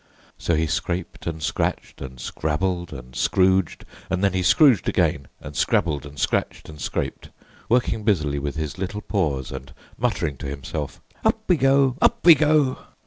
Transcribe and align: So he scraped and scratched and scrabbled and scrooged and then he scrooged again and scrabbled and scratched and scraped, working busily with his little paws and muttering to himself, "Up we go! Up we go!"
So 0.39 0.55
he 0.55 0.65
scraped 0.65 1.27
and 1.27 1.43
scratched 1.43 2.01
and 2.01 2.19
scrabbled 2.19 2.91
and 2.91 3.15
scrooged 3.15 3.85
and 4.09 4.23
then 4.23 4.33
he 4.33 4.41
scrooged 4.41 4.89
again 4.89 5.27
and 5.39 5.55
scrabbled 5.55 6.07
and 6.07 6.17
scratched 6.19 6.67
and 6.67 6.81
scraped, 6.81 7.29
working 7.69 8.03
busily 8.03 8.39
with 8.39 8.55
his 8.55 8.79
little 8.79 9.01
paws 9.01 9.51
and 9.51 9.71
muttering 9.99 10.37
to 10.37 10.47
himself, 10.47 11.01
"Up 11.23 11.43
we 11.47 11.55
go! 11.55 11.97
Up 12.01 12.25
we 12.25 12.33
go!" 12.33 12.79